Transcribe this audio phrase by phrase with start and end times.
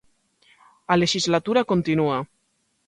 [0.91, 2.17] A lexislatura continúa.